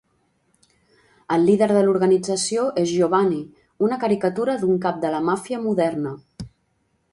El 1.35 1.43
líder 1.49 1.67
de 1.71 1.83
l'organització 1.87 2.63
és 2.85 2.89
Giovanni, 2.93 3.39
una 3.89 4.01
caricatura 4.07 4.57
d'un 4.65 4.83
cap 4.89 5.01
de 5.07 5.15
la 5.19 5.23
màfia 5.31 5.63
moderna. 5.69 6.19